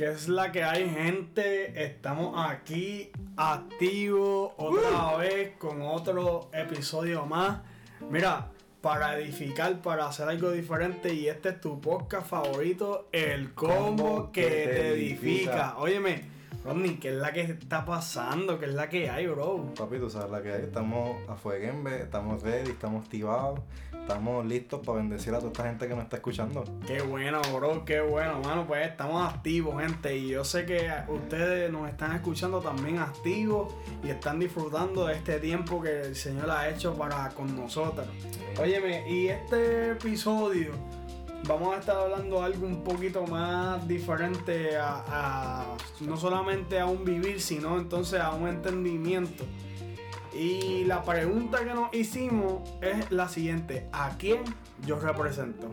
[0.00, 1.84] Que es la que hay, gente.
[1.84, 7.58] Estamos aquí activos otra vez con otro episodio más.
[8.08, 8.48] Mira,
[8.80, 11.12] para edificar, para hacer algo diferente.
[11.12, 15.76] Y este es tu podcast favorito, El Combo, que, te edifica.
[15.76, 16.29] Óyeme.
[16.62, 18.58] Rodney, ¿qué es la que está pasando?
[18.58, 19.72] ¿Qué es la que hay, bro?
[19.76, 20.62] Papi, tú sabes la que hay.
[20.62, 23.60] Estamos a fueguembe, estamos ready, estamos activados,
[23.92, 26.64] estamos listos para bendecir a toda esta gente que nos está escuchando.
[26.86, 28.66] Qué bueno, bro, qué bueno, mano.
[28.66, 30.14] Pues estamos activos, gente.
[30.14, 33.72] Y yo sé que ustedes nos están escuchando también activos
[34.04, 38.06] y están disfrutando de este tiempo que el Señor ha hecho para con nosotros.
[38.60, 40.72] Óyeme, y este episodio
[41.46, 45.64] vamos a estar hablando algo un poquito más diferente a,
[46.00, 49.44] no solamente a un vivir, sino entonces a un entendimiento.
[50.32, 54.42] Y la pregunta que nos hicimos es la siguiente: ¿a quién
[54.86, 55.68] yo represento?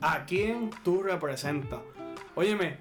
[0.00, 1.80] ¿A quién tú representas?
[2.34, 2.78] Óyeme,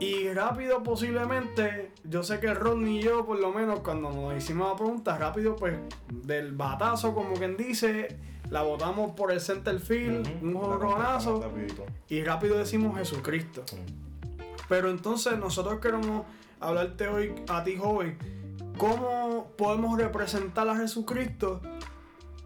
[0.00, 4.68] y rápido posiblemente, yo sé que Rodney y yo, por lo menos cuando nos hicimos
[4.68, 5.76] la pregunta, rápido pues
[6.08, 8.16] del batazo, como quien dice,
[8.50, 11.52] la votamos por el center field, un jorronazo,
[12.08, 13.64] y rápido decimos Jesucristo.
[14.68, 16.24] Pero entonces nosotros queremos
[16.60, 18.18] hablarte hoy a ti joven,
[18.76, 21.60] ¿cómo podemos representar a Jesucristo?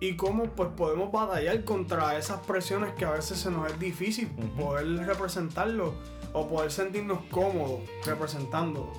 [0.01, 4.29] Y cómo pues podemos batallar contra esas presiones que a veces se nos es difícil
[4.59, 5.95] poder representarlo
[6.33, 8.93] o poder sentirnos cómodos representándolo.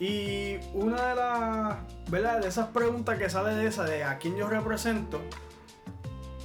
[0.00, 1.76] Y una de las,
[2.08, 2.40] ¿verdad?
[2.40, 5.20] De esas preguntas que sale de esa, de a quién yo represento,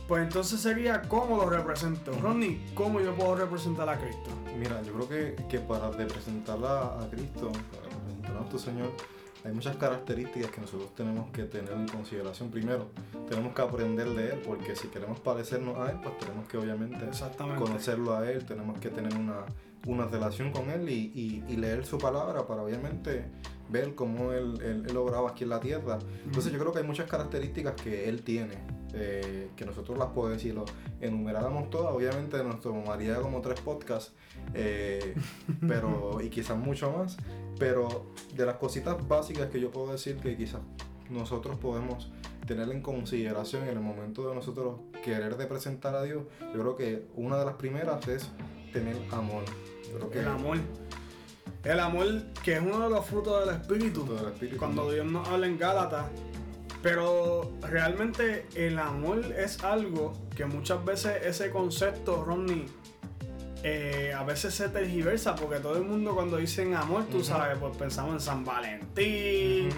[0.08, 2.12] pues entonces sería cómo lo represento.
[2.22, 4.30] Ronnie, ¿cómo yo puedo representar a Cristo?
[4.58, 8.92] Mira, yo creo que, que para representar a, Cristo, para representar a nuestro Señor,
[9.46, 12.50] hay muchas características que nosotros tenemos que tener en consideración.
[12.50, 12.88] Primero,
[13.30, 17.10] tenemos que aprender de Él, porque si queremos parecernos a Él, pues tenemos que obviamente
[17.58, 19.46] conocerlo a Él, tenemos que tener una,
[19.86, 23.26] una relación con Él y, y, leer su palabra para obviamente
[23.70, 26.00] ver cómo Él, él, él, obraba aquí en la tierra.
[26.26, 28.60] Entonces yo creo que hay muchas características que Él tiene,
[28.94, 30.66] eh, que nosotros las podemos decirlo,
[31.02, 34.14] enumeráramos todas, obviamente nos tomaría como tres podcasts,
[34.54, 35.16] eh,
[35.68, 37.18] pero, y quizás mucho más,
[37.60, 40.62] pero de las cositas básicas que yo puedo decir que quizás
[41.10, 42.12] nosotros podemos
[42.48, 46.24] tener en consideración en el momento de nosotros querer representar a Dios,
[46.54, 48.30] yo creo que una de las primeras es
[48.72, 49.44] tener amor
[50.14, 50.58] el amor.
[51.64, 52.08] El amor
[52.44, 54.06] que es uno de los frutos del Espíritu.
[54.58, 56.06] cuando Dios nos habla en Gálatas.
[56.84, 62.68] Pero realmente el amor es algo que muchas veces ese concepto, Ronnie,
[63.64, 67.78] eh, a veces se tergiversa porque todo el mundo cuando dicen amor, tú sabes, pues
[67.78, 69.70] pensamos en San Valentín,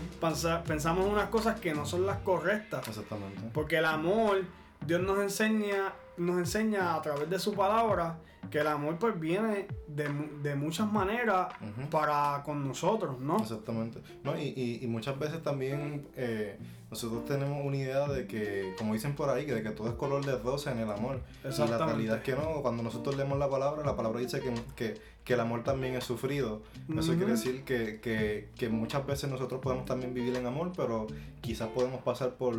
[0.65, 2.87] pensamos en unas cosas que no son las correctas.
[2.87, 3.39] Exactamente.
[3.53, 4.41] Porque el amor,
[4.83, 8.17] Dios nos enseña, nos enseña a través de su palabra
[8.49, 11.47] que el amor pues viene de, muchas maneras
[11.91, 13.37] para con nosotros, ¿no?
[13.37, 13.99] Exactamente.
[14.23, 16.57] No, y, y, muchas veces también eh,
[16.89, 19.95] nosotros tenemos una idea de que, como dicen por ahí, que de que todo es
[19.95, 21.21] color de rosa en el amor.
[21.43, 24.53] Y la realidad es que no, cuando nosotros leemos la palabra, la palabra dice que,
[24.75, 26.61] que, que el amor también es sufrido.
[26.97, 31.07] Eso quiere decir que, que, que, muchas veces nosotros podemos también vivir en amor, pero
[31.41, 32.55] quizás podemos pasar por,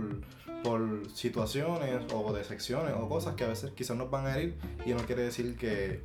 [0.64, 4.90] por situaciones o decepciones o cosas que a veces quizás nos van a herir y
[4.90, 6.02] no quiere decir que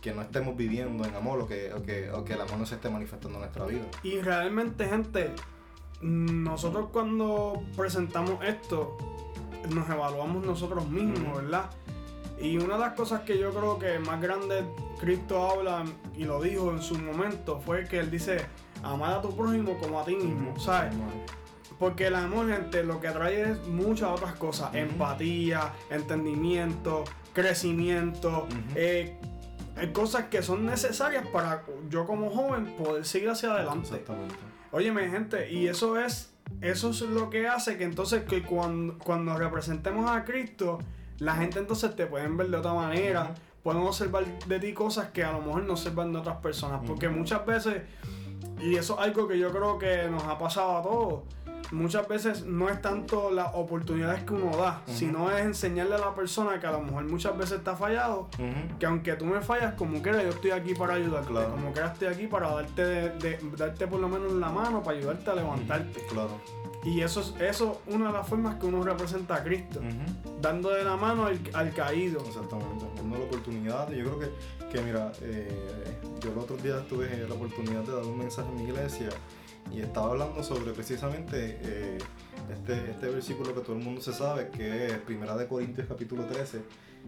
[0.00, 2.66] que, no estemos viviendo en amor o que, o que, o que el amor no
[2.66, 3.84] se esté manifestando en nuestra vida.
[4.02, 5.30] Y realmente, gente,
[6.00, 8.98] nosotros cuando presentamos esto,
[9.72, 11.70] nos evaluamos nosotros mismos, ¿verdad?
[12.42, 14.64] Y una de las cosas que yo creo que más grande
[15.00, 15.84] Cristo habla
[16.16, 18.44] y lo dijo en su momento fue que él dice,
[18.82, 20.92] amar a tu prójimo como a ti mismo, ¿sabes?
[21.78, 24.74] Porque el amor, gente, lo que atrae es muchas otras cosas.
[24.74, 29.16] Empatía, entendimiento, crecimiento, eh,
[29.92, 33.88] cosas que son necesarias para yo como joven poder seguir hacia adelante.
[33.88, 34.34] Exactamente.
[34.72, 39.36] Óyeme, gente, y eso es, eso es lo que hace que entonces que cuando, cuando
[39.36, 40.78] representemos a Cristo,
[41.22, 45.22] la gente entonces te pueden ver de otra manera, pueden observar de ti cosas que
[45.22, 47.82] a lo mejor no observan de otras personas, porque muchas veces,
[48.60, 51.20] y eso es algo que yo creo que nos ha pasado a todos,
[51.70, 56.14] muchas veces no es tanto las oportunidades que uno da, sino es enseñarle a la
[56.14, 58.28] persona que a lo mejor muchas veces está fallado,
[58.80, 62.08] que aunque tú me fallas, como quiera, yo estoy aquí para ayudarte, como quiera estoy
[62.08, 66.04] aquí para darte, de, darte por lo menos la mano, para ayudarte a levantarte.
[66.06, 66.40] Claro.
[66.84, 69.80] Y eso es eso una de las formas que uno representa a Cristo,
[70.40, 72.20] dando de la mano al, caído.
[72.26, 73.90] Exactamente, dando la oportunidad.
[73.90, 74.30] Yo creo que,
[74.72, 75.48] que mira, eh,
[76.20, 79.08] yo el otro día tuve la oportunidad de dar un mensaje en mi iglesia
[79.70, 81.98] y estaba hablando sobre precisamente eh,
[82.50, 86.24] este, este versículo que todo el mundo se sabe, que es Primera de Corintios capítulo
[86.24, 86.62] 13,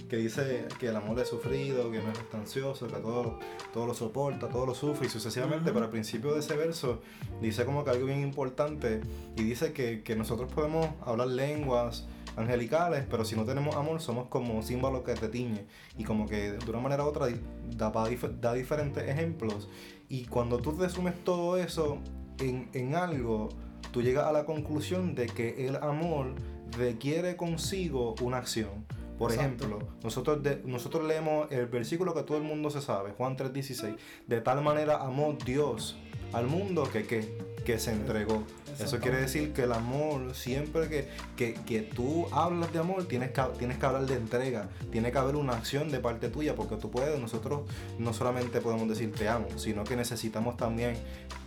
[0.08, 3.38] que dice que el amor es sufrido, que no es ansioso, que todo,
[3.72, 5.06] todo lo soporta, todo lo sufre.
[5.06, 7.00] Y sucesivamente, pero al principio de ese verso
[7.40, 9.00] dice como que algo bien importante
[9.36, 12.06] y dice que, que nosotros podemos hablar lenguas,
[12.36, 15.66] angelicales, pero si no tenemos amor somos como símbolos que te tiñe.
[15.96, 17.28] Y como que de una manera u otra
[17.76, 19.68] da, da diferentes ejemplos.
[20.08, 21.98] Y cuando tú resumes todo eso
[22.38, 23.50] en, en algo,
[23.92, 26.34] tú llegas a la conclusión de que el amor
[26.76, 28.84] requiere consigo una acción.
[29.18, 33.96] Por ejemplo, nosotros, nosotros leemos el versículo que todo el mundo se sabe, Juan 3:16,
[34.26, 35.96] de tal manera amó Dios
[36.32, 38.42] al mundo que, que, que se entregó.
[38.78, 43.30] Eso quiere decir que el amor, siempre que, que, que, tú hablas de amor, tienes
[43.30, 46.74] que, tienes que hablar de entrega, tiene que haber una acción de parte tuya, porque
[46.74, 47.70] tú puedes, nosotros
[48.00, 50.96] no solamente podemos decir te amo, sino que necesitamos también,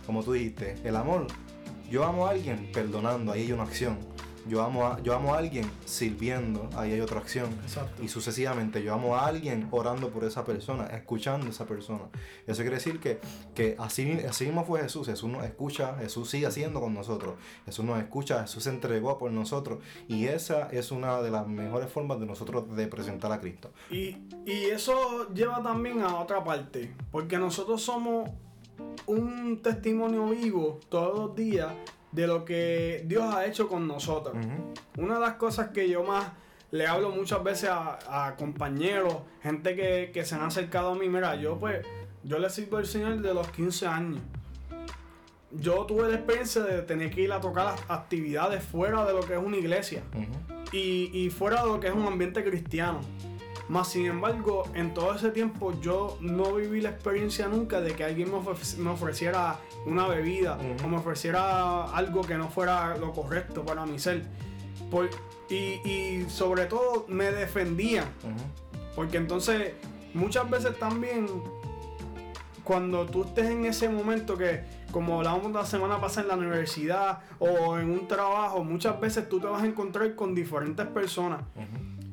[0.06, 1.26] como tú dijiste, el amor.
[1.90, 3.98] Yo amo a alguien perdonando, ahí hay una acción
[4.48, 7.50] yo amo a, yo amo a alguien sirviendo, ahí hay otra acción.
[8.02, 12.04] Y sucesivamente, yo amo a alguien orando por esa persona, escuchando a esa persona.
[12.46, 13.20] Eso quiere decir que,
[13.54, 15.06] que así, así mismo fue Jesús.
[15.06, 17.34] Jesús nos escucha, Jesús sigue haciendo con nosotros.
[17.66, 19.78] Jesús nos escucha, Jesús se entregó por nosotros.
[20.08, 23.70] Y esa es una de las mejores formas de nosotros de presentar a Cristo.
[23.90, 24.16] Y,
[24.46, 28.30] y eso lleva también a otra parte, porque nosotros somos
[29.06, 31.72] un testimonio vivo todos los días
[32.12, 34.36] de lo que Dios ha hecho con nosotros.
[34.96, 36.32] Una de las cosas que yo más
[36.70, 39.74] le hablo muchas veces a, compañeros, gente
[40.12, 41.86] que, se han acercado a mí, mira, yo pues,
[42.24, 44.20] yo le sirvo al Señor de los 15 años.
[45.50, 49.20] Yo tuve la experiencia de tener que ir a tocar las actividades fuera de lo
[49.20, 50.02] que es una iglesia
[50.72, 53.00] y, y fuera de lo que es un ambiente cristiano.
[53.68, 58.04] Más sin embargo, en todo ese tiempo yo no viví la experiencia nunca de que
[58.04, 63.84] alguien me, ofreciera una bebida o me ofreciera algo que no fuera lo correcto para
[63.84, 64.24] mi ser.
[65.50, 68.06] y, sobre todo me defendían.
[68.96, 69.74] Porque entonces
[70.14, 71.26] muchas veces también
[72.64, 77.20] cuando tú estés en ese momento que, como hablábamos la semana pasada en la universidad
[77.38, 81.40] o en un trabajo, muchas veces tú te vas a encontrar con diferentes personas.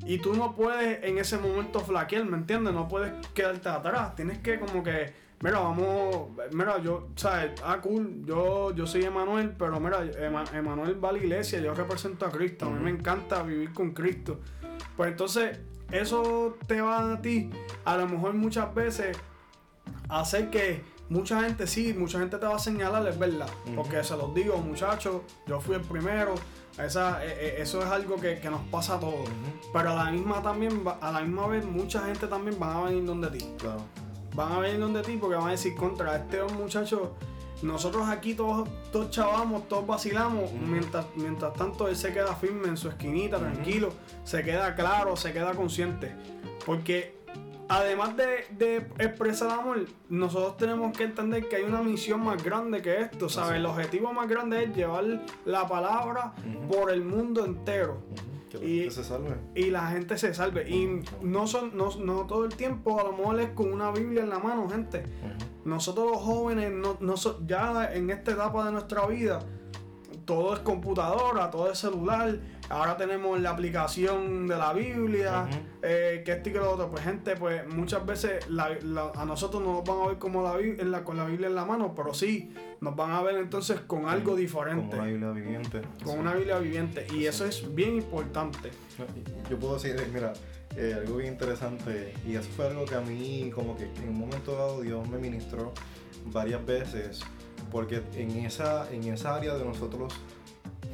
[0.06, 2.74] Y tú no puedes en ese momento flaquear, ¿me entiendes?
[2.74, 4.16] No puedes quedarte atrás.
[4.16, 5.12] Tienes que como que,
[5.42, 7.60] mira, vamos, mira, yo, ¿sabes?
[7.64, 10.06] Ah, cool, yo, yo soy Emanuel, pero mira,
[10.54, 12.68] Emanuel va a la iglesia, yo represento a Cristo.
[12.68, 14.40] A mí me encanta vivir con Cristo.
[14.96, 15.60] Pues entonces,
[15.92, 17.50] eso te va a ti,
[17.84, 19.18] a lo mejor muchas veces,
[20.10, 23.50] hacer que mucha gente sí, mucha gente te va a señalar, es verdad.
[23.76, 26.36] Porque se los digo, muchachos, yo fui el primero
[26.78, 29.30] esa, e, e, eso es algo que, nos pasa a todos.
[29.72, 33.06] Pero a la misma también, a la misma vez, mucha gente también van a venir
[33.06, 33.46] donde ti.
[34.34, 37.16] Van a venir donde ti porque van a decir contra este muchacho.
[37.62, 42.76] Nosotros aquí todos, todos chavamos, todos vacilamos, mientras, mientras tanto él se queda firme en
[42.76, 43.94] su esquinita, tranquilo,
[44.26, 46.14] se queda claro, se queda consciente.
[46.66, 47.16] Porque
[47.68, 53.02] además de, expresar amor, nosotros tenemos que entender que hay una misión más grande que
[53.02, 53.58] esto, ¿sabes?
[53.58, 56.34] El objetivo más grande es llevar la palabra
[56.70, 58.02] por el mundo entero.
[58.50, 59.36] Que la y, gente se salve.
[59.56, 60.70] Y la gente se salve.
[60.70, 64.30] Y no, son, no, todo el tiempo, a lo mejor es con una Biblia en
[64.30, 65.04] la mano, gente.
[65.64, 67.16] Nosotros los jóvenes, no, no
[67.46, 69.40] ya en esta etapa de nuestra vida,
[70.26, 72.40] todo es computadora, todo es celular
[72.70, 75.48] Ahora tenemos la aplicación de la Biblia,
[75.82, 76.90] eh, que este y que lo otro.
[76.90, 80.92] Pues gente, pues muchas veces a nosotros no nos van a ver como la, en
[80.92, 84.08] la, con la Biblia en la mano, pero sí nos van a ver entonces con
[84.08, 84.98] algo diferente.
[84.98, 85.82] Con una Biblia viviente.
[86.04, 87.08] Con una Biblia viviente.
[87.14, 88.72] Y eso es bien importante.
[89.50, 90.34] Yo puedo decir, mira,
[90.76, 94.20] eh, algo bien interesante, y eso fue algo que a mí como que en un
[94.20, 95.74] momento dado Dios me ministró
[96.26, 97.22] varias veces,
[97.72, 100.14] porque en esa, en esa área de nosotros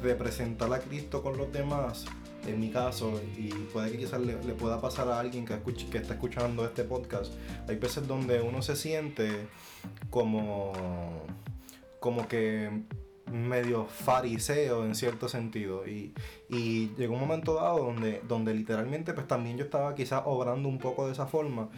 [0.02, 2.04] representar a Cristo con los demás,
[2.46, 5.98] en mi caso, y puede que quizás le, pueda pasar a alguien que, escuche, que
[5.98, 7.32] está escuchando este podcast,
[7.68, 9.46] hay veces donde uno se siente
[10.10, 10.72] como,
[12.00, 12.82] como que
[13.30, 16.12] medio fariseo en cierto sentido y,
[16.50, 20.78] y, llegó un momento dado donde, donde literalmente pues también yo estaba quizás obrando un
[20.78, 21.70] poco de esa forma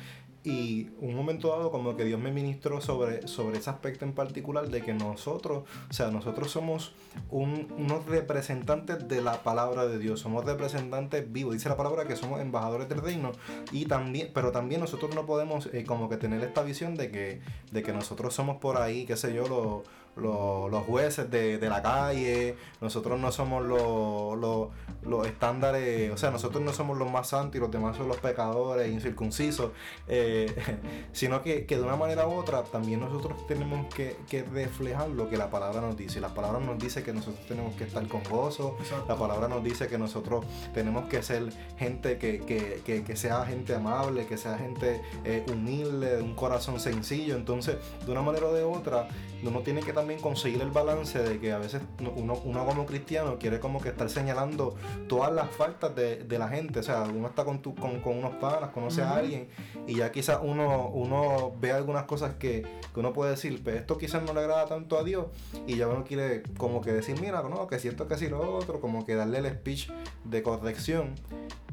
[0.45, 4.69] y un momento dado como que Dios me ministró sobre, sobre ese aspecto en particular
[4.69, 6.93] de que nosotros, o sea, nosotros somos
[7.31, 12.43] unos representantes de la palabra de Dios, somos representantes vivos, dice la palabra que somos
[12.43, 13.33] embajadores del reino,
[13.73, 17.41] y también, pero también nosotros no podemos eh, como que tener esta visión de que,
[17.73, 19.83] de que nosotros somos por ahí, qué sé yo, los
[20.17, 24.71] los jueces de, la calle, nosotros no somos los,
[25.03, 28.19] los, estándares, o sea, nosotros no somos los más santos y los demás son los
[28.19, 29.73] pecadores incircuncisos,
[30.07, 30.55] eh,
[31.13, 34.15] sino que, de una manera u otra también nosotros tenemos que,
[34.53, 36.21] reflejar lo que la palabra nos dice.
[36.21, 38.77] La palabra nos dice que nosotros tenemos que estar con gozo,
[39.09, 44.37] la palabra nos dice que nosotros tenemos que ser gente que, sea gente amable, que
[44.37, 47.37] sea gente eh, humilde, de un corazón sencillo.
[47.37, 49.09] Entonces, de una manera o de otra,
[49.43, 51.83] uno tiene que también conseguir el balance de que a veces
[52.17, 54.77] uno, uno como cristiano quiere como que estar señalando
[55.09, 56.81] todas las faltas de, la gente.
[56.81, 59.49] O sea, uno está con, tu, con, unos panas, conoce a alguien
[59.87, 62.65] y ya quizás uno, uno ve algunas cosas que,
[62.97, 65.27] uno puede decir, pero pues esto quizás no le agrada tanto a Dios
[65.67, 68.81] y ya uno quiere como que decir, mira, no, que siento que sí lo otro,
[68.81, 69.91] como que darle el speech
[70.25, 71.15] de corrección.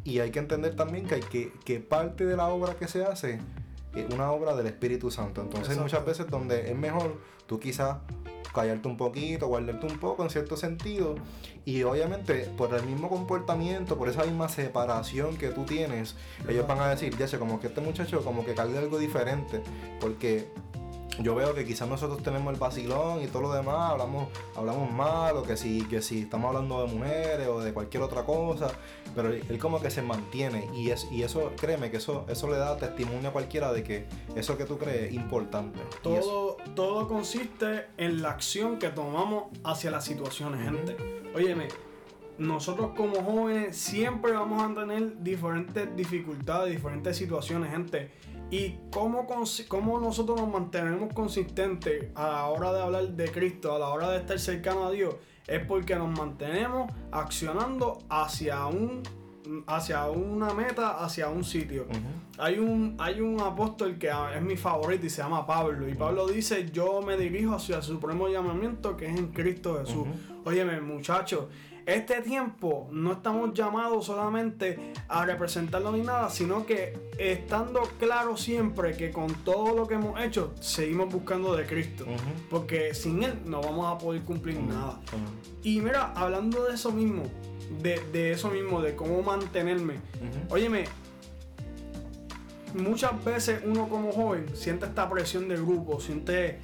[0.03, 3.03] Y hay que entender también que, hay que, que parte de la obra que se
[3.03, 3.39] hace
[4.13, 5.41] una obra del Espíritu Santo.
[5.41, 7.19] Entonces muchas veces donde es mejor
[7.51, 7.97] tú quizás
[8.53, 11.15] callarte un poquito, guardarte un poco en cierto sentido.
[11.65, 16.15] Y obviamente por el mismo comportamiento, por esa misma separación que tú tienes,
[16.47, 19.61] ellos van a decir, ya sé, como que este muchacho como que carga algo diferente.
[19.99, 20.47] Porque
[21.19, 25.37] yo veo que quizás nosotros tenemos el vacilón y todo lo demás, hablamos, hablamos mal,
[25.37, 28.71] o que si, que si estamos hablando de mujeres o de cualquier otra cosa,
[29.15, 32.57] pero él como que se mantiene y, es, y eso, créeme que eso, eso le
[32.57, 35.79] da testimonio a cualquiera de que eso que tú crees es importante.
[36.01, 40.95] Todo, todo consiste en la acción que tomamos hacia las situaciones, gente.
[41.35, 41.67] Óyeme,
[42.37, 48.09] nosotros como jóvenes siempre vamos a tener diferentes dificultades, diferentes situaciones, gente
[48.51, 49.25] y cómo,
[49.69, 54.11] cómo nosotros nos mantenemos consistentes a la hora de hablar de Cristo, a la hora
[54.11, 55.15] de estar cercano a Dios,
[55.47, 59.01] es porque nos mantenemos accionando hacia un
[59.67, 61.87] hacia una meta, hacia un sitio.
[62.37, 65.87] hay, un, hay un apóstol que es mi favorito y se llama Pablo.
[65.89, 70.07] Y Pablo dice, yo me dirijo hacia el supremo llamamiento que es en Cristo Jesús.
[70.45, 71.45] Óyeme, muchachos,
[71.85, 78.95] este tiempo no estamos llamados solamente a representarlo ni nada, sino que estando claro siempre
[78.95, 82.05] que con todo lo que hemos hecho, seguimos buscando de Cristo.
[82.49, 84.99] Porque sin Él no vamos a poder cumplir nada.
[85.63, 87.23] Y mira, hablando de eso mismo,
[87.81, 89.95] de, eso mismo, de cómo mantenerme.
[90.49, 90.85] Óyeme,
[92.73, 96.59] muchas veces uno como joven siente esta presión del grupo, siente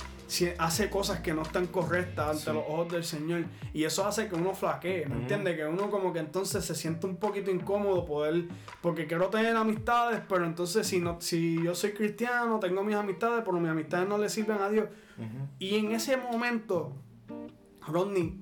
[0.58, 3.46] hace cosas que no están correctas ante los ojos del Señor.
[3.74, 5.56] Y eso hace que uno flaquee, ¿me entiendes?
[5.56, 8.46] Que uno como que entonces se siente un poquito incómodo poder,
[8.82, 13.44] porque quiero tener amistades, pero entonces si, no, si yo soy cristiano, tengo mis amistades,
[13.46, 14.90] pero mis amistades no le sirven a Dios.
[15.60, 16.94] Y en ese momento,
[17.88, 18.40] Rodney,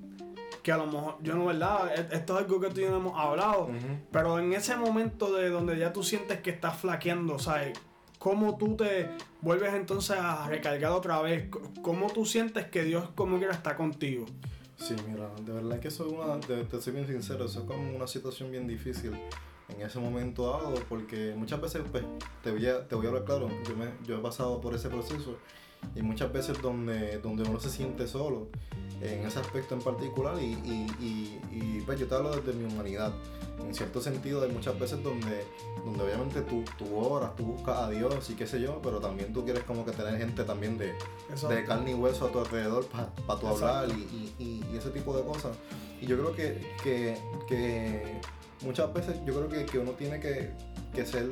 [0.62, 1.92] que a lo mejor, yo no, ¿verdad?
[1.96, 3.70] E, esto es algo que tú y yo no hemos hablado,
[4.10, 7.78] pero en ese momento de donde ya tú sientes que estás flaqueando, ¿sabes?
[8.26, 9.08] ¿Cómo tú te
[9.40, 11.48] vuelves entonces a recargar otra vez?
[11.80, 14.26] ¿Cómo tú sientes que Dios como quiera está contigo?
[14.76, 17.94] Sí, mira, de verdad que eso es una, te, soy bien sincero, eso es como
[17.94, 19.12] una situación bien difícil
[19.68, 22.02] en ese momento dado, porque muchas veces, pues,
[22.42, 24.88] te voy a, te voy a hablar claro, yo, me, yo he pasado por ese
[24.88, 25.38] proceso
[25.94, 28.48] y muchas veces donde, donde uno se siente solo
[29.00, 32.64] en ese aspecto en particular y, y, y, y pues yo te hablo desde mi
[32.64, 33.12] humanidad
[33.60, 35.44] en cierto sentido hay muchas veces donde,
[35.84, 39.32] donde obviamente tú, tú oras, tú buscas a Dios y qué sé yo, pero también
[39.32, 40.94] tú quieres como que tener gente también de,
[41.48, 45.16] de carne y hueso a tu alrededor para tu hablar y, y, y, ese tipo
[45.16, 45.56] de cosas.
[46.00, 48.20] Y yo creo que, que, que
[48.62, 50.50] muchas veces yo creo que, que uno tiene que,
[50.96, 51.28] que ser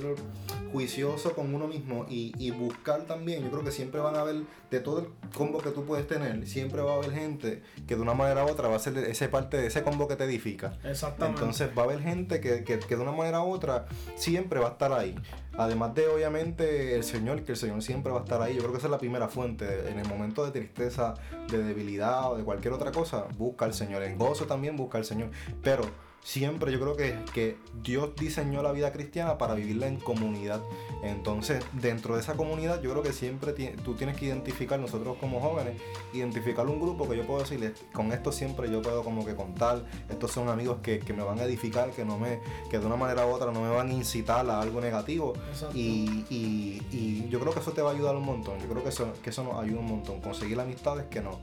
[0.73, 4.81] juicioso con uno mismo y, buscar también, yo creo que siempre van a haber, de
[4.81, 8.15] todo el combo que tú puedes tener, siempre va a haber gente que de una
[8.15, 10.79] manera u otra va a ser ese parte de ese combo que te edifica.
[10.85, 11.41] Exactamente.
[11.41, 14.73] Entonces va a haber gente que, que, de una manera u otra siempre va a
[14.73, 15.15] estar ahí.
[15.57, 18.55] Además de obviamente el Señor, que el Señor siempre va a estar ahí.
[18.55, 19.89] Yo creo que esa es la primera fuente.
[19.89, 21.15] En el momento de tristeza,
[21.51, 24.03] de debilidad o de cualquier otra cosa, busca al Señor.
[24.03, 25.31] En gozo también busca al Señor.
[25.63, 25.85] Pero
[26.25, 30.63] siempre yo creo que, que Dios diseñó la vida cristiana para vivirla en comunidad.
[31.03, 33.53] Entonces, dentro de esa comunidad, yo creo que siempre
[33.85, 35.81] tú tienes que identificar, nosotros como jóvenes,
[36.15, 39.85] identificar un grupo que yo puedo decirle, con esto siempre yo puedo como que contar,
[40.09, 42.41] estos son amigos que, me van a edificar, que no me,
[42.71, 45.35] que de una manera u otra no me van a incitar a algo negativo.
[45.75, 48.59] Y, y, yo creo que eso te va a ayudar un montón.
[48.61, 50.21] Yo creo que eso, que eso nos ayuda un montón.
[50.21, 51.41] Conseguir amistades que no,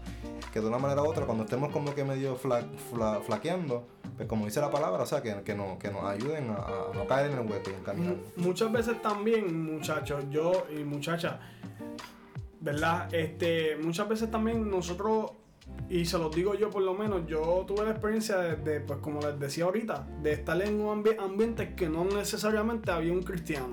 [0.52, 3.86] que de una manera u otra, cuando estemos como que medio flaqueando,
[4.16, 7.06] pues como dice la palabra, o sea, que, que, no, que nos ayuden a, no
[7.08, 8.16] caer en el hueco y en caminar.
[8.38, 11.36] Muchas veces también, muchachos, yo y muchachas,
[12.60, 13.14] ¿verdad?
[13.14, 15.32] Este, muchas veces también nosotros,
[15.90, 19.20] y se los digo yo por lo menos, yo tuve la experiencia de, pues como
[19.22, 23.70] les decía ahorita, de estar en un ambiente que no necesariamente había un cristiano.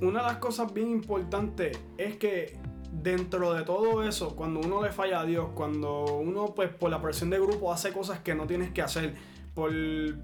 [0.00, 2.58] Una de las cosas bien importantes es que
[2.90, 7.00] dentro de todo eso, cuando uno le falla a Dios, cuando uno pues por la
[7.00, 9.14] presión de grupo hace cosas que no tienes que hacer,
[9.60, 9.70] por,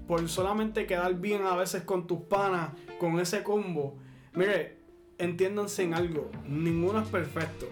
[0.07, 3.95] por solamente quedar bien a veces con tus panas, con ese combo,
[4.33, 4.77] mire,
[5.19, 7.67] entiéndanse en algo, ninguno es perfecto.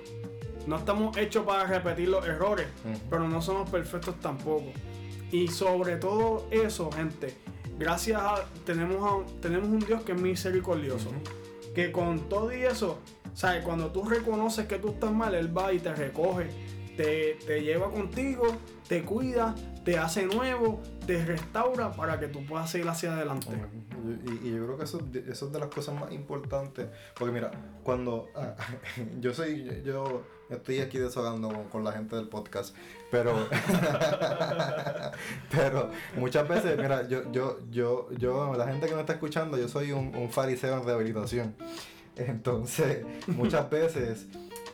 [0.68, 2.68] No estamos hechos para repetir los errores,
[3.10, 4.66] pero no somos perfectos tampoco.
[5.32, 7.34] Y sobre todo eso, gente,
[7.80, 11.10] gracias a tenemos a- tenemos un Dios que es misericordioso,
[11.74, 13.00] que con todo y eso,
[13.34, 13.64] ¿sabes?
[13.64, 16.48] Cuando tú reconoces que tú estás mal, él va y te recoge,
[16.96, 22.70] te, te lleva contigo, te cuida, te hace nuevo, te restaura para que tú puedas
[22.70, 23.48] seguir hacia adelante.
[24.44, 26.88] Y, yo creo que eso, eso es de las cosas más importantes.
[27.18, 27.52] Porque mira,
[27.84, 28.56] cuando ah,
[29.20, 32.76] yo soy, yo estoy aquí desahogando con, con la gente del podcast,
[33.12, 33.34] pero,
[35.52, 39.68] pero muchas veces, mira, yo, yo, yo, yo, la gente que me está escuchando, yo
[39.68, 41.56] soy un, un fariseo en rehabilitación.
[42.16, 44.28] Entonces, muchas veces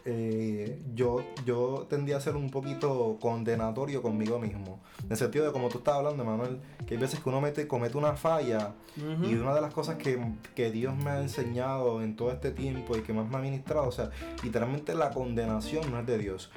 [0.05, 4.81] eh, yo, yo tendía a ser un poquito condenatorio conmigo mismo.
[5.03, 7.67] En el sentido de como tú estabas hablando, Manuel, que hay veces que uno mete,
[7.67, 10.19] comete una falla y una de las cosas que,
[10.55, 13.87] que Dios me ha enseñado en todo este tiempo y que más me ha ministrado,
[13.87, 14.09] o sea,
[14.43, 16.51] literalmente la condenación no es de Dios.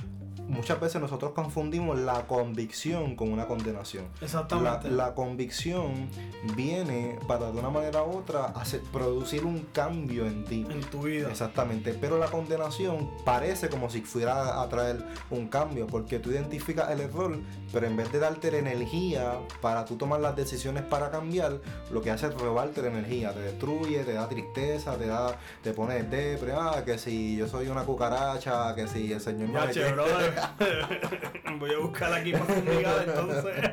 [0.49, 4.05] Muchas veces nosotros confundimos la convicción con una condenación.
[4.21, 4.91] La, Exactamente.
[4.91, 6.09] la convicción
[6.55, 10.67] viene para de una manera u otra hacer, producir un cambio en ti.
[10.69, 11.31] en tu vida.
[11.31, 16.91] Exactamente, pero la condenación parece como si fuera a traer un cambio, porque tú identificas
[16.91, 17.39] el error,
[17.73, 21.61] pero en vez de darte la energía para tú tomar las decisiones para cambiar,
[21.91, 25.73] lo que hace es robarte la energía, te destruye, te da tristeza, te da, te
[25.73, 30.24] pone depre, ah, que si yo soy una cucaracha, que si el Señor no me.
[31.59, 33.71] Voy a buscar aquí para fumigar entonces.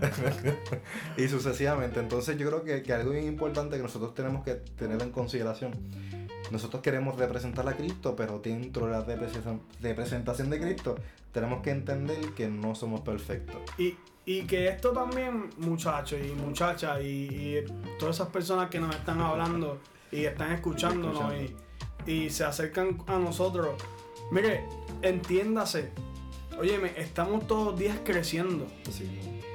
[1.16, 2.00] y sucesivamente.
[2.00, 5.72] Entonces yo creo que, que algo bien importante que nosotros tenemos que tener en consideración.
[6.50, 10.96] Nosotros queremos representar a Cristo, pero dentro de la representación- representación de Cristo
[11.32, 13.56] tenemos que entender que no somos perfectos.
[13.78, 17.04] Y, y que esto también, muchachos y muchachas, y,
[17.58, 17.64] y
[18.00, 19.78] todas esas personas que nos están hablando
[20.10, 23.68] y están escuchándonos y, y se acercan a nosotros,
[24.32, 24.64] mire,
[25.02, 25.90] entiéndase,
[26.58, 29.08] óyeme, estamos todos los días creciendo, Así,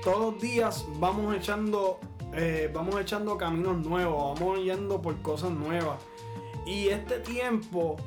[0.03, 1.99] todos los días vamos echando,
[2.33, 5.99] eh, vamos echando caminos nuevos, vamos yendo por cosas nuevas.
[6.65, 7.97] Y este tiempo,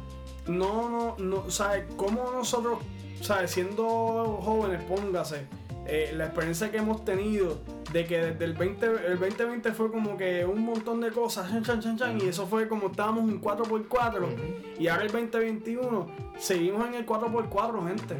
[0.46, 1.84] no, no, no, ¿sabes?
[1.96, 2.78] Cómo nosotros,
[3.20, 3.52] ¿sabes?
[3.52, 5.46] Siendo jóvenes, póngase,
[5.86, 7.58] eh, la experiencia que hemos tenido
[7.92, 11.62] de que desde el 20, el 2020 fue como que un montón de cosas, chan,
[11.64, 14.32] chan, chan, chan, y eso fue como estábamos en 4x4, Ujú.
[14.78, 16.06] y ahora el 2021
[16.38, 18.16] seguimos en el 4x4, gente.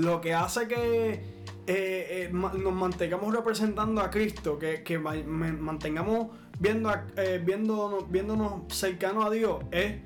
[0.00, 1.22] Lo que hace que eh,
[1.66, 9.26] eh, nos mantengamos representando a Cristo, que, que mantengamos viendo a- eh, viéndonos, viéndonos cercanos
[9.26, 9.96] a Dios, es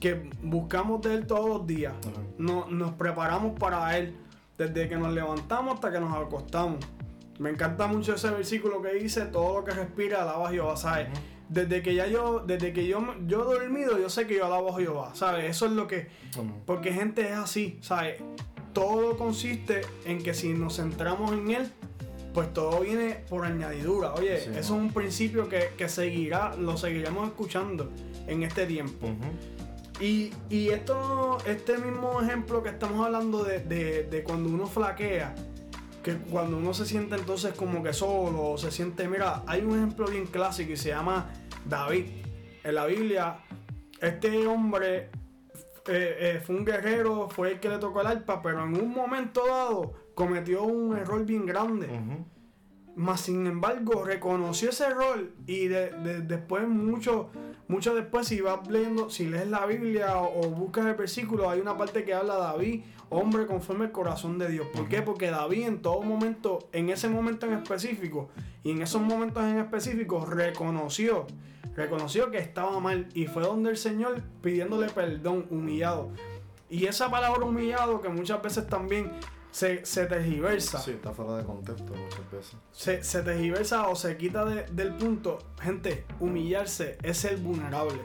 [0.00, 1.92] que buscamos de Él todos los días.
[2.38, 4.16] No- nos preparamos para Él,
[4.58, 6.78] desde que nos levantamos hasta que nos acostamos.
[7.38, 11.08] Me encanta mucho ese versículo que dice, todo lo que respira alaba a Jehová, ¿sabes?
[11.08, 11.18] Ujú.
[11.48, 14.74] Desde que ya yo, desde que yo, yo he dormido, yo sé que yo alabo
[14.74, 15.50] a Jehová, ¿sabes?
[15.50, 16.08] Eso es lo que,
[16.66, 18.22] porque gente es así, ¿sabes?
[18.72, 21.70] Todo consiste en que si nos centramos en Él,
[22.32, 24.14] pues todo viene por añadidura.
[24.14, 27.90] Oye, Sí, eso es un principio que, que seguirá, lo seguiremos escuchando
[28.26, 29.08] en este tiempo.
[30.00, 35.34] Y, y esto, este mismo ejemplo que estamos hablando de, de- de cuando uno flaquea,
[36.02, 40.06] que cuando uno se siente entonces como que solo, se siente, mira, hay un ejemplo
[40.06, 41.30] bien clásico y se llama
[41.64, 42.06] David.
[42.64, 43.38] En la Biblia,
[44.00, 45.10] este hombre
[45.86, 48.90] eh, eh, fue un guerrero, fue el que le tocó el arpa, pero en un
[48.90, 51.86] momento dado cometió un error bien grande.
[51.86, 52.26] Ujú.
[52.94, 57.30] Mas sin embargo, reconoció ese error y de, de- después, mucho,
[57.66, 61.60] mucho después, si vas leyendo, si lees la Biblia o, o buscas el versículo, hay
[61.60, 64.66] una parte que habla de David, hombre conforme al corazón de Dios.
[64.74, 65.00] ¿Por qué?
[65.00, 68.28] Porque David en todo momento, en ese momento en específico
[68.62, 71.26] y en esos momentos en específico, reconoció,
[71.74, 76.10] reconoció que estaba mal y fue donde el Señor pidiéndole perdón, humillado.
[76.68, 79.10] Y esa palabra humillado que muchas veces también
[79.52, 82.56] se, se tergiversa Sí, está fuera de contexto muchas veces.
[82.72, 85.38] se, se tergiversa o se quita de- del punto.
[85.60, 88.00] Gente, humillarse es ser vulnerable.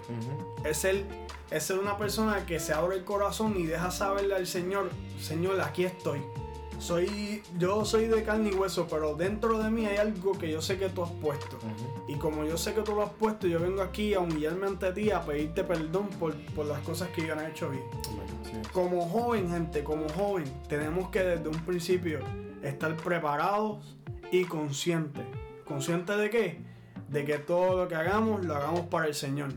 [0.64, 1.04] Es ser,
[1.50, 5.60] es ser una persona que se abre el corazón y deja saberle al Señor, Señor,
[5.62, 6.22] aquí estoy.
[6.80, 10.62] Soy, yo soy de carne y hueso, pero dentro de mí hay algo que yo
[10.62, 11.58] sé que tú has puesto.
[12.08, 14.92] Y como yo sé que tú lo has puesto, yo vengo aquí a humillarme ante
[14.92, 17.84] ti, a pedirte perdón por, por las cosas que yo no he hecho bien.
[18.44, 18.52] Sí.
[18.72, 22.20] Como joven, gente, como joven, tenemos que desde un principio
[22.62, 23.98] estar preparados
[24.32, 25.26] y conscientes.
[25.66, 26.62] ¿Conscientes de qué?
[27.10, 29.50] De que todo lo que hagamos lo hagamos para el Señor.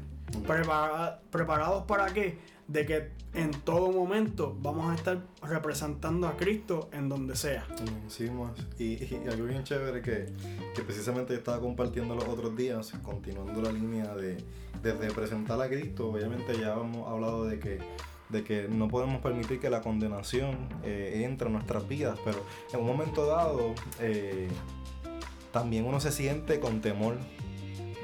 [1.30, 2.38] ¿Preparados para qué?
[2.70, 7.66] De que en todo momento vamos a estar representando a Cristo en donde sea.
[8.08, 8.30] Sí,
[8.78, 10.26] y, y, algo bien chévere que,
[10.74, 14.36] que precisamente estaba compartiendo los otros días, continuando la línea de,
[14.82, 17.78] de representar a Cristo, obviamente ya hemos hablado de que
[18.30, 22.38] de que no podemos permitir que la condenación eh, entre en nuestras vidas, pero
[22.72, 24.48] en un momento dado eh,
[25.52, 27.18] también uno se siente con temor.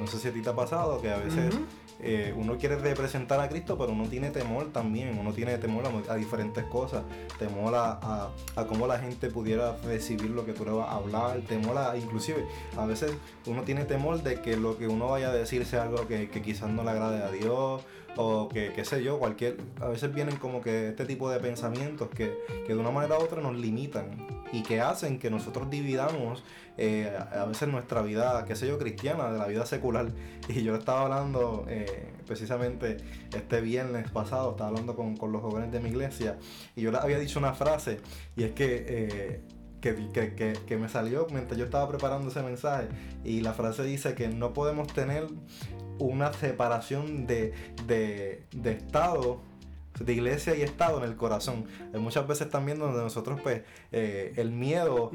[0.00, 1.55] No sé si a ti te ha pasado que a veces
[2.00, 6.14] eh, uno quiere representar a Cristo, pero uno tiene temor también, uno tiene temor a,
[6.16, 7.02] diferentes cosas,
[7.38, 8.30] temor a,
[8.68, 12.46] cómo la gente pudiera recibir lo que tú le vas a hablar, temor a, inclusive,
[12.76, 13.12] a veces
[13.46, 16.42] uno tiene temor de que lo que uno vaya a decir sea algo que, que
[16.42, 17.82] quizás no le agrade a Dios,
[18.16, 22.09] o que, qué sé yo, cualquier, a veces vienen como que este tipo de pensamientos
[22.09, 26.42] que, que de una manera u otra nos limitan y que hacen que nosotros dividamos
[26.79, 30.07] eh, a veces nuestra vida, qué sé yo, cristiana, de la vida secular.
[30.48, 32.98] Y yo estaba hablando eh, precisamente
[33.35, 36.38] este viernes pasado, estaba hablando con, con, los jóvenes de mi iglesia
[36.76, 38.00] y yo les había dicho una frase
[38.37, 38.85] y es que...
[38.88, 39.40] Eh,
[39.79, 39.94] que,
[40.35, 42.88] que, que, me salió mientras yo estaba preparando ese mensaje
[43.22, 45.29] y la frase dice que no podemos tener
[45.98, 47.52] una separación de,
[47.87, 49.40] de, de Estado
[50.00, 51.64] de iglesia y Estado en el corazón.
[51.94, 55.11] Hay muchas veces también donde nosotros, pues, eh, el miedo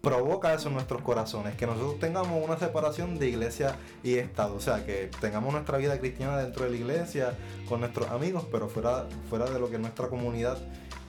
[0.00, 4.60] provoca eso en nuestros corazones, que nosotros tengamos una separación de iglesia y Estado, o
[4.60, 7.36] sea, que tengamos nuestra vida cristiana dentro de la iglesia,
[7.68, 10.58] con nuestros amigos, pero fuera, fuera de lo que es nuestra comunidad.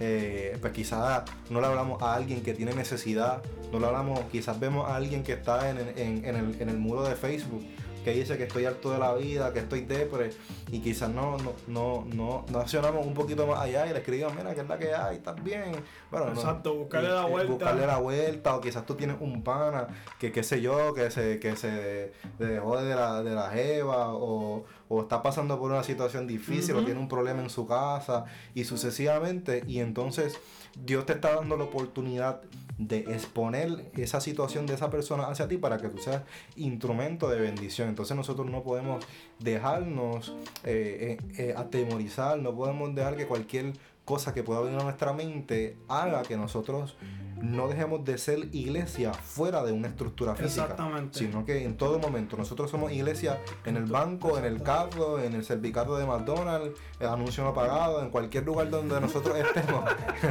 [0.03, 4.59] Eh, pues quizás no le hablamos a alguien que tiene necesidad, no le hablamos, quizás
[4.59, 7.63] vemos a alguien que está en, en, en, el, en el muro de Facebook
[8.03, 10.31] que dice que estoy harto de la vida, que estoy depre,
[10.71, 14.33] y quizás no, no, no, no, no accionamos un poquito más allá y le escribimos,
[14.35, 15.71] mira, que es la que hay, estás bien.
[16.09, 17.53] Bueno, Exacto, buscarle la vuelta.
[17.53, 19.87] Buscarle la vuelta, o quizás tú tienes un pana,
[20.19, 24.65] que qué sé yo, que se, que se dejó de la, de la jeva, o,
[24.93, 28.65] o está pasando por una situación difícil, o tiene un problema en su casa, y
[28.65, 30.37] sucesivamente, y entonces
[30.75, 32.41] Dios te está dando la oportunidad
[32.77, 36.23] de exponer esa situación de esa persona hacia ti para que tú seas
[36.57, 37.87] instrumento de bendición.
[37.87, 39.05] Entonces nosotros no podemos
[39.39, 43.71] dejarnos eh, eh, eh, atemorizar, no podemos dejar que cualquier
[44.11, 46.97] cosa que pueda venir a nuestra mente haga que nosotros
[47.41, 50.75] no dejemos de ser iglesia fuera de una estructura física,
[51.11, 55.33] sino que en todo momento nosotros somos iglesia en el banco, en el carro, en
[55.33, 59.85] el servicarro de McDonald's, el anuncio no pagado, en cualquier lugar donde nosotros estemos.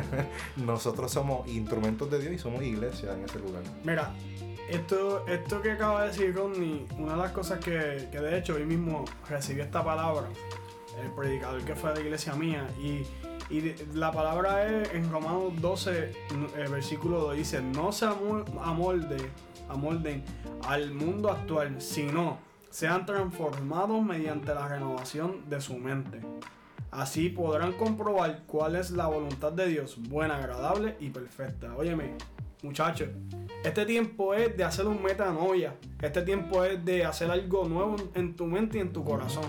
[0.57, 3.63] nosotros somos instrumentos de Dios y somos iglesia en ese lugar.
[3.83, 4.13] Mira,
[4.69, 8.67] esto, esto que acaba de decir Ronnie, una de las cosas que, de hecho hoy
[8.67, 10.29] mismo recibí esta palabra,
[11.03, 13.07] el predicador que fue de la iglesia mía, y
[13.51, 16.13] y la palabra es en Romanos 12,
[16.57, 19.17] el versículo 2 dice, no se amolde,
[19.69, 20.23] amolden
[20.69, 22.39] al mundo actual, sino
[22.71, 26.21] sean transformados mediante la renovación de su mente.
[26.93, 31.75] Así podrán comprobar cuál es la voluntad de Dios, buena, agradable y perfecta.
[31.77, 32.15] Óyeme,
[32.63, 33.09] muchachos,
[33.65, 35.75] este tiempo es de hacer un metanoia.
[36.01, 39.45] Este tiempo es de hacer algo nuevo en tu mente y en tu corazón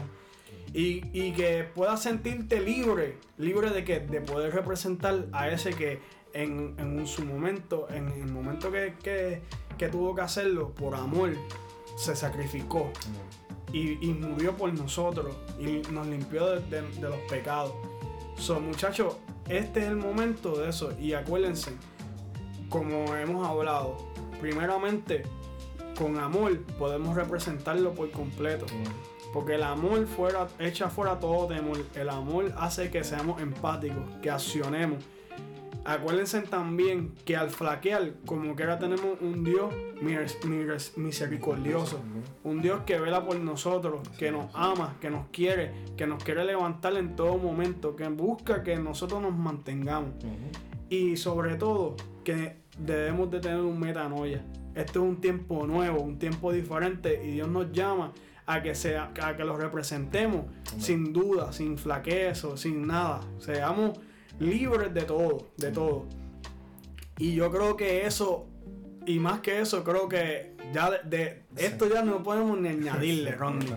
[0.73, 5.99] y, que puedas sentirte libre, libre de que de poder representar a ese que
[6.33, 9.41] en, su momento, en el momento que,
[9.91, 11.33] tuvo que hacerlo por amor,
[11.97, 12.91] se sacrificó
[13.73, 17.73] y, murió por nosotros y nos limpió de, los pecados.
[18.37, 19.17] So, muchachos,
[19.49, 21.73] este es el momento de eso y acuérdense,
[22.69, 23.97] como hemos hablado,
[24.39, 25.23] primeramente
[25.97, 28.65] con amor podemos representarlo por completo.
[29.33, 31.77] Porque el amor fuera, echa fuera todo temor.
[31.95, 35.03] El amor hace que seamos empáticos, que accionemos.
[35.83, 39.73] Acuérdense también que al flaquear, como que ahora tenemos un Dios
[40.95, 41.99] misericordioso,
[42.43, 46.45] un Dios que vela por nosotros, que nos ama, que nos quiere, que nos quiere
[46.45, 50.11] levantar en todo momento, que busca que nosotros nos mantengamos.
[50.87, 54.45] Y sobre todo, que debemos de tener un metanoia.
[54.75, 58.13] Este es un tiempo nuevo, un tiempo diferente y Dios nos llama
[58.45, 60.45] a que, sea, a que los representemos
[60.79, 63.21] sin duda, sin flaquezo, sin nada.
[63.39, 63.99] Seamos
[64.39, 66.05] libres de todo, de todo.
[67.17, 68.47] Y yo creo que eso,
[69.05, 73.75] y más que eso, creo que ya de, esto ya no podemos ni añadirle, Ronnie.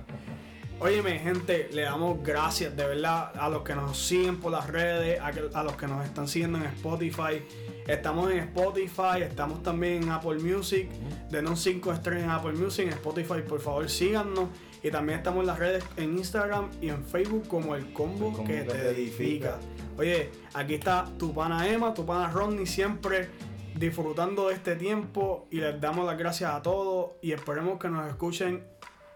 [0.81, 5.21] Óyeme, gente, le damos gracias de verdad a los que nos siguen por las redes,
[5.21, 7.43] a, a los que nos están siguiendo en Spotify.
[7.87, 10.89] Estamos en Spotify, estamos también en Apple Music.
[11.31, 14.49] Denos 5 estrellas en Apple Music, en Spotify, por favor síganos.
[14.83, 18.63] Y también estamos en las redes en Instagram y en Facebook como el combo, que,
[18.63, 19.59] te edifica.
[19.99, 23.29] Oye, aquí está tu pana Emma, tu pana Rodney, siempre
[23.75, 25.47] disfrutando de este tiempo.
[25.51, 27.13] Y les damos las gracias a todos.
[27.21, 28.65] Y esperemos que nos escuchen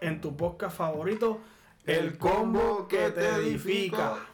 [0.01, 1.41] en tu podcast favorito
[1.85, 4.28] El combo que te edifica.